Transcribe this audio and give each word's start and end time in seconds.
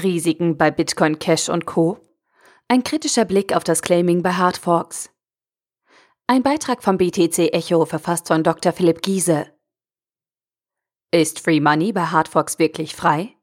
Risiken 0.00 0.56
bei 0.56 0.70
Bitcoin 0.70 1.18
Cash 1.18 1.48
und 1.48 1.66
Co. 1.66 1.98
Ein 2.68 2.82
kritischer 2.82 3.24
Blick 3.24 3.54
auf 3.54 3.64
das 3.64 3.82
Claiming 3.82 4.22
bei 4.22 4.32
Hardforks. 4.32 5.10
Ein 6.26 6.42
Beitrag 6.42 6.82
vom 6.82 6.96
BTC 6.96 7.52
Echo 7.52 7.84
verfasst 7.84 8.28
von 8.28 8.42
Dr. 8.42 8.72
Philipp 8.72 9.02
Giese. 9.02 9.52
Ist 11.10 11.40
Free 11.40 11.60
Money 11.60 11.92
bei 11.92 12.06
Hardforks 12.06 12.58
wirklich 12.58 12.96
frei? 12.96 13.36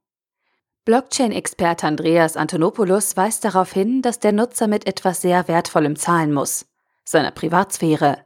Blockchain-Experte 0.86 1.86
Andreas 1.86 2.36
Antonopoulos 2.36 3.16
weist 3.16 3.46
darauf 3.46 3.72
hin, 3.72 4.02
dass 4.02 4.18
der 4.18 4.32
Nutzer 4.32 4.68
mit 4.68 4.88
etwas 4.88 5.22
sehr 5.22 5.48
Wertvollem 5.48 5.96
zahlen 5.96 6.34
muss, 6.34 6.66
seiner 7.06 7.30
Privatsphäre. 7.30 8.26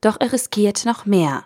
Doch 0.00 0.16
er 0.18 0.32
riskiert 0.32 0.86
noch 0.86 1.04
mehr. 1.04 1.44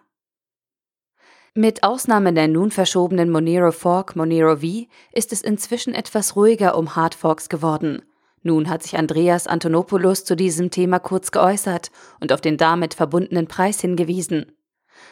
Mit 1.55 1.83
Ausnahme 1.83 2.33
der 2.33 2.49
nun 2.49 2.71
verschobenen 2.71 3.29
Monero 3.29 3.73
Fork 3.73 4.17
Monero 4.17 4.57
V 4.57 4.87
ist 5.13 5.35
es 5.35 5.43
inzwischen 5.43 5.93
etwas 5.93 6.35
ruhiger 6.35 6.79
um 6.79 6.97
Hardforks 6.97 7.51
geworden. 7.51 8.01
Nun 8.43 8.71
hat 8.71 8.83
sich 8.83 8.97
Andreas 8.97 9.47
Antonopoulos 9.47 10.25
zu 10.25 10.35
diesem 10.35 10.71
Thema 10.71 10.99
kurz 10.99 11.31
geäußert 11.31 11.91
und 12.21 12.33
auf 12.33 12.41
den 12.41 12.57
damit 12.57 12.95
verbundenen 12.95 13.49
Preis 13.49 13.83
hingewiesen. 13.83 14.53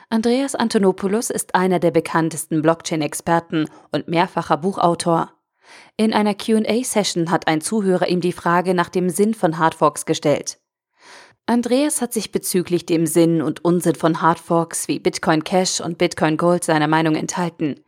Andreas 0.08 0.54
Antonopoulos 0.54 1.28
ist 1.28 1.54
einer 1.54 1.78
der 1.78 1.90
bekanntesten 1.90 2.62
Blockchain-Experten 2.62 3.68
und 3.92 4.08
mehrfacher 4.08 4.56
Buchautor. 4.56 5.34
In 5.98 6.14
einer 6.14 6.34
QA-Session 6.34 7.30
hat 7.30 7.48
ein 7.48 7.60
Zuhörer 7.60 8.08
ihm 8.08 8.22
die 8.22 8.32
Frage 8.32 8.72
nach 8.72 8.88
dem 8.88 9.10
Sinn 9.10 9.34
von 9.34 9.58
Hardforks 9.58 10.06
gestellt. 10.06 10.58
Andreas 11.50 12.00
hat 12.00 12.12
sich 12.12 12.30
bezüglich 12.30 12.86
dem 12.86 13.06
Sinn 13.06 13.42
und 13.42 13.64
Unsinn 13.64 13.96
von 13.96 14.22
Hardforks 14.22 14.86
wie 14.86 15.00
Bitcoin 15.00 15.42
Cash 15.42 15.80
und 15.80 15.98
Bitcoin 15.98 16.36
Gold 16.36 16.62
seiner 16.62 16.86
Meinung 16.86 17.16
enthalten. 17.16 17.80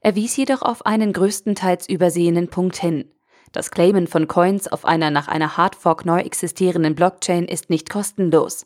Er 0.00 0.14
wies 0.14 0.34
jedoch 0.34 0.62
auf 0.62 0.86
einen 0.86 1.12
größtenteils 1.12 1.90
übersehenen 1.90 2.48
Punkt 2.48 2.76
hin. 2.76 3.10
Das 3.52 3.70
Claimen 3.70 4.06
von 4.06 4.28
Coins 4.28 4.66
auf 4.66 4.86
einer 4.86 5.10
nach 5.10 5.28
einer 5.28 5.58
Hardfork 5.58 6.06
neu 6.06 6.20
existierenden 6.20 6.94
Blockchain 6.94 7.44
ist 7.44 7.68
nicht 7.68 7.90
kostenlos. 7.90 8.64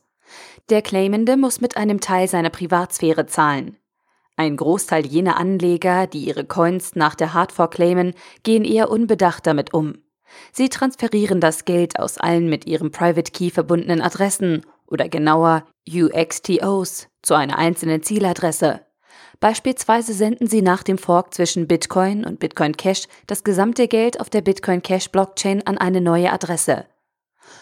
Der 0.70 0.80
Claimende 0.80 1.36
muss 1.36 1.61
mit 1.61 1.77
einem 1.77 1.98
Teil 2.00 2.28
seiner 2.28 2.50
Privatsphäre 2.50 3.27
zahlen. 3.27 3.77
Ein 4.36 4.56
Großteil 4.56 5.06
jener 5.06 5.39
Anleger, 5.39 6.06
die 6.06 6.24
ihre 6.24 6.44
Coins 6.44 6.94
nach 6.94 7.17
der 7.17 7.34
Hardfork 7.34 7.74
claimen, 7.74 8.14
gehen 8.44 8.64
eher 8.64 8.92
unbedacht 8.92 9.44
damit 9.44 9.74
um. 9.74 10.05
Sie 10.52 10.69
transferieren 10.69 11.41
das 11.41 11.64
Geld 11.64 11.98
aus 11.98 12.19
allen 12.19 12.48
mit 12.48 12.66
ihrem 12.66 12.91
Private 12.91 13.32
Key 13.32 13.50
verbundenen 13.50 14.00
Adressen 14.00 14.62
oder 14.86 15.08
genauer 15.08 15.64
UXTOs 15.88 17.08
zu 17.22 17.34
einer 17.34 17.58
einzelnen 17.58 18.02
Zieladresse. 18.02 18.80
Beispielsweise 19.41 20.14
senden 20.14 20.46
sie 20.46 20.62
nach 20.62 20.83
dem 20.83 20.98
Fork 20.98 21.34
zwischen 21.34 21.68
Bitcoin 21.68 22.24
und 22.24 22.38
Bitcoin 22.38 22.77
Cash 22.77 23.06
das 23.27 23.44
gesamte 23.44 23.86
Geld 23.86 24.20
auf 24.20 24.30
der 24.30 24.41
Bitcoin 24.41 24.83
Cash 24.83 25.10
Blockchain 25.10 25.66
an 25.66 25.78
eine 25.78 26.00
neue 26.00 26.33
Adresse. 26.33 26.86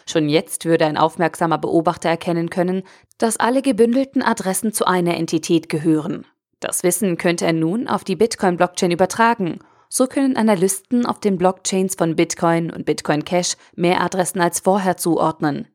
Schon 0.06 0.28
jetzt 0.28 0.64
würde 0.64 0.86
ein 0.86 0.96
aufmerksamer 0.96 1.58
Beobachter 1.58 2.08
erkennen 2.08 2.48
können, 2.48 2.84
dass 3.18 3.38
alle 3.38 3.62
gebündelten 3.62 4.22
Adressen 4.22 4.72
zu 4.72 4.86
einer 4.86 5.16
Entität 5.16 5.68
gehören. 5.68 6.26
Das 6.60 6.82
Wissen 6.82 7.18
könnte 7.18 7.44
er 7.44 7.52
nun 7.52 7.88
auf 7.88 8.04
die 8.04 8.16
Bitcoin-Blockchain 8.16 8.90
übertragen. 8.90 9.58
So 9.96 10.08
können 10.08 10.36
Analysten 10.36 11.06
auf 11.06 11.20
den 11.20 11.38
Blockchains 11.38 11.94
von 11.94 12.16
Bitcoin 12.16 12.72
und 12.72 12.84
Bitcoin 12.84 13.24
Cash 13.24 13.54
mehr 13.76 14.00
Adressen 14.00 14.40
als 14.40 14.58
vorher 14.58 14.96
zuordnen. 14.96 15.68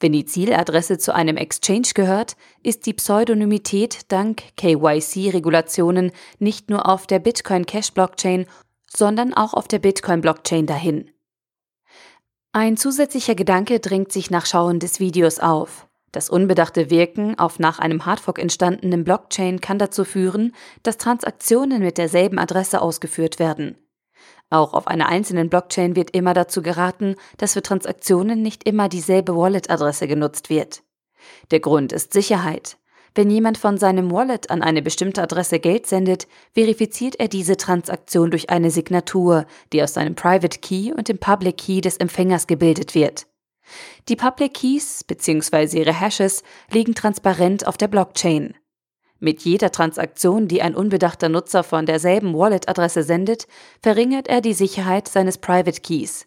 Wenn 0.00 0.12
die 0.12 0.24
Zieladresse 0.24 0.96
zu 0.96 1.14
einem 1.14 1.36
Exchange 1.36 1.88
gehört, 1.94 2.38
ist 2.62 2.86
die 2.86 2.94
Pseudonymität 2.94 4.10
dank 4.10 4.44
KYC-Regulationen 4.56 6.12
nicht 6.38 6.70
nur 6.70 6.88
auf 6.88 7.06
der 7.06 7.18
Bitcoin 7.18 7.66
Cash 7.66 7.92
Blockchain, 7.92 8.46
sondern 8.90 9.34
auch 9.34 9.52
auf 9.52 9.68
der 9.68 9.78
Bitcoin 9.78 10.22
Blockchain 10.22 10.64
dahin. 10.64 11.10
Ein 12.52 12.78
zusätzlicher 12.78 13.34
Gedanke 13.34 13.78
drängt 13.78 14.10
sich 14.10 14.30
nach 14.30 14.46
Schauen 14.46 14.78
des 14.78 15.00
Videos 15.00 15.38
auf. 15.38 15.86
Das 16.14 16.30
unbedachte 16.30 16.90
Wirken 16.90 17.36
auf 17.40 17.58
nach 17.58 17.80
einem 17.80 18.06
Hardfork 18.06 18.38
entstandenen 18.38 19.02
Blockchain 19.02 19.60
kann 19.60 19.80
dazu 19.80 20.04
führen, 20.04 20.54
dass 20.84 20.96
Transaktionen 20.96 21.82
mit 21.82 21.98
derselben 21.98 22.38
Adresse 22.38 22.80
ausgeführt 22.80 23.40
werden. 23.40 23.76
Auch 24.48 24.74
auf 24.74 24.86
einer 24.86 25.08
einzelnen 25.08 25.50
Blockchain 25.50 25.96
wird 25.96 26.12
immer 26.12 26.32
dazu 26.32 26.62
geraten, 26.62 27.16
dass 27.36 27.54
für 27.54 27.62
Transaktionen 27.62 28.42
nicht 28.42 28.62
immer 28.62 28.88
dieselbe 28.88 29.34
Wallet-Adresse 29.34 30.06
genutzt 30.06 30.50
wird. 30.50 30.84
Der 31.50 31.58
Grund 31.58 31.92
ist 31.92 32.12
Sicherheit. 32.12 32.76
Wenn 33.16 33.28
jemand 33.28 33.58
von 33.58 33.76
seinem 33.76 34.12
Wallet 34.12 34.50
an 34.50 34.62
eine 34.62 34.82
bestimmte 34.82 35.20
Adresse 35.20 35.58
Geld 35.58 35.88
sendet, 35.88 36.28
verifiziert 36.52 37.16
er 37.18 37.26
diese 37.26 37.56
Transaktion 37.56 38.30
durch 38.30 38.50
eine 38.50 38.70
Signatur, 38.70 39.46
die 39.72 39.82
aus 39.82 39.94
seinem 39.94 40.14
Private 40.14 40.60
Key 40.60 40.92
und 40.92 41.08
dem 41.08 41.18
Public 41.18 41.56
Key 41.56 41.80
des 41.80 41.96
Empfängers 41.96 42.46
gebildet 42.46 42.94
wird. 42.94 43.26
Die 44.08 44.16
Public 44.16 44.54
Keys 44.54 45.04
bzw. 45.04 45.78
ihre 45.78 45.98
Hashes 45.98 46.42
liegen 46.70 46.94
transparent 46.94 47.66
auf 47.66 47.76
der 47.76 47.88
Blockchain. 47.88 48.54
Mit 49.20 49.42
jeder 49.42 49.72
Transaktion, 49.72 50.48
die 50.48 50.60
ein 50.60 50.74
unbedachter 50.74 51.28
Nutzer 51.28 51.62
von 51.62 51.86
derselben 51.86 52.34
Wallet-Adresse 52.34 53.02
sendet, 53.02 53.46
verringert 53.80 54.28
er 54.28 54.40
die 54.40 54.52
Sicherheit 54.52 55.08
seines 55.08 55.38
Private 55.38 55.80
Keys. 55.80 56.26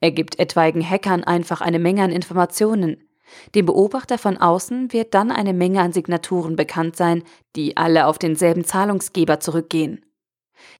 Er 0.00 0.10
gibt 0.10 0.38
etwaigen 0.38 0.82
Hackern 0.88 1.22
einfach 1.22 1.60
eine 1.60 1.78
Menge 1.78 2.02
an 2.02 2.10
Informationen. 2.10 3.08
Dem 3.54 3.66
Beobachter 3.66 4.18
von 4.18 4.36
außen 4.36 4.92
wird 4.92 5.14
dann 5.14 5.30
eine 5.30 5.52
Menge 5.52 5.80
an 5.80 5.92
Signaturen 5.92 6.56
bekannt 6.56 6.96
sein, 6.96 7.22
die 7.56 7.76
alle 7.76 8.06
auf 8.06 8.18
denselben 8.18 8.64
Zahlungsgeber 8.64 9.40
zurückgehen. 9.40 10.04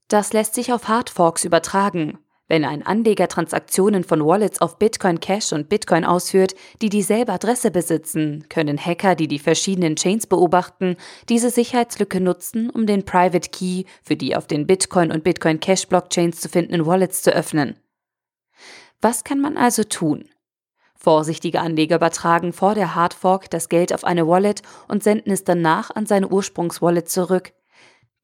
Das 0.08 0.32
lässt 0.32 0.54
sich 0.54 0.72
auf 0.72 0.88
Hardforks 0.88 1.44
übertragen. 1.44 2.18
Wenn 2.48 2.64
ein 2.64 2.84
Anleger 2.84 3.28
Transaktionen 3.28 4.04
von 4.04 4.24
Wallets 4.24 4.60
auf 4.60 4.78
Bitcoin 4.78 5.20
Cash 5.20 5.52
und 5.52 5.68
Bitcoin 5.68 6.04
ausführt, 6.04 6.54
die 6.82 6.90
dieselbe 6.90 7.32
Adresse 7.32 7.70
besitzen, 7.70 8.46
können 8.48 8.78
Hacker, 8.78 9.14
die 9.14 9.28
die 9.28 9.38
verschiedenen 9.38 9.96
Chains 9.96 10.26
beobachten, 10.26 10.96
diese 11.28 11.50
Sicherheitslücke 11.50 12.20
nutzen, 12.20 12.68
um 12.68 12.86
den 12.86 13.04
Private 13.04 13.48
Key 13.50 13.84
für 14.02 14.16
die 14.16 14.36
auf 14.36 14.46
den 14.46 14.66
Bitcoin 14.66 15.12
und 15.12 15.24
Bitcoin 15.24 15.60
Cash 15.60 15.86
Blockchains 15.86 16.40
zu 16.40 16.48
findenden 16.48 16.84
Wallets 16.84 17.22
zu 17.22 17.32
öffnen. 17.32 17.76
Was 19.00 19.24
kann 19.24 19.40
man 19.40 19.56
also 19.56 19.84
tun? 19.84 20.28
Vorsichtige 20.94 21.60
Anleger 21.60 21.96
übertragen 21.96 22.52
vor 22.52 22.76
der 22.76 22.94
Hardfork 22.94 23.50
das 23.50 23.68
Geld 23.68 23.92
auf 23.92 24.04
eine 24.04 24.28
Wallet 24.28 24.62
und 24.86 25.02
senden 25.02 25.32
es 25.32 25.42
danach 25.42 25.90
an 25.90 26.06
seine 26.06 26.28
Ursprungswallet 26.28 27.08
zurück. 27.08 27.52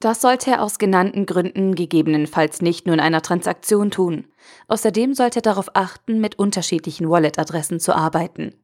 Das 0.00 0.20
sollte 0.20 0.52
er 0.52 0.62
aus 0.62 0.78
genannten 0.78 1.26
Gründen 1.26 1.74
gegebenenfalls 1.74 2.62
nicht 2.62 2.86
nur 2.86 2.94
in 2.94 3.00
einer 3.00 3.20
Transaktion 3.20 3.90
tun. 3.90 4.26
Außerdem 4.68 5.14
sollte 5.14 5.40
er 5.40 5.42
darauf 5.42 5.70
achten, 5.74 6.20
mit 6.20 6.38
unterschiedlichen 6.38 7.10
Wallet-Adressen 7.10 7.80
zu 7.80 7.96
arbeiten. 7.96 8.54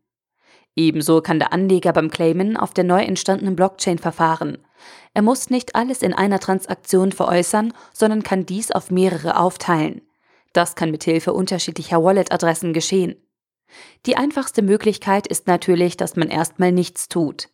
Ebenso 0.76 1.20
kann 1.20 1.38
der 1.38 1.52
Anleger 1.52 1.92
beim 1.92 2.10
Claimen 2.10 2.56
auf 2.56 2.72
der 2.72 2.84
neu 2.84 3.02
entstandenen 3.02 3.56
Blockchain 3.56 3.98
verfahren. 3.98 4.58
Er 5.12 5.22
muss 5.22 5.50
nicht 5.50 5.74
alles 5.74 6.02
in 6.02 6.12
einer 6.12 6.40
Transaktion 6.40 7.12
veräußern, 7.12 7.72
sondern 7.92 8.22
kann 8.22 8.46
dies 8.46 8.70
auf 8.70 8.90
mehrere 8.90 9.38
aufteilen. 9.38 10.02
Das 10.52 10.76
kann 10.76 10.90
mithilfe 10.90 11.32
unterschiedlicher 11.32 12.02
Wallet-Adressen 12.02 12.72
geschehen. 12.72 13.16
Die 14.06 14.16
einfachste 14.16 14.62
Möglichkeit 14.62 15.26
ist 15.26 15.48
natürlich, 15.48 15.96
dass 15.96 16.14
man 16.14 16.28
erstmal 16.28 16.70
nichts 16.70 17.08
tut. 17.08 17.48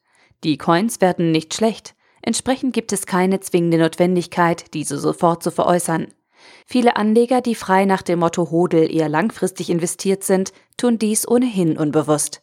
Die 0.44 0.58
Coins 0.58 1.00
werden 1.00 1.30
nicht 1.30 1.54
schlecht, 1.54 1.94
entsprechend 2.22 2.72
gibt 2.74 2.92
es 2.92 3.06
keine 3.06 3.40
zwingende 3.40 3.78
Notwendigkeit, 3.78 4.72
diese 4.74 4.98
sofort 4.98 5.42
zu 5.42 5.50
veräußern. 5.50 6.08
Viele 6.66 6.96
Anleger, 6.96 7.40
die 7.40 7.54
frei 7.54 7.84
nach 7.84 8.02
dem 8.02 8.20
Motto 8.20 8.50
Hodel 8.50 8.92
eher 8.92 9.08
langfristig 9.08 9.70
investiert 9.70 10.24
sind, 10.24 10.52
tun 10.76 10.98
dies 10.98 11.28
ohnehin 11.28 11.76
unbewusst. 11.76 12.42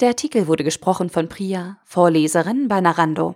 Der 0.00 0.08
Artikel 0.08 0.46
wurde 0.46 0.64
gesprochen 0.64 1.10
von 1.10 1.28
Priya, 1.28 1.78
Vorleserin 1.84 2.68
bei 2.68 2.80
Narando. 2.80 3.34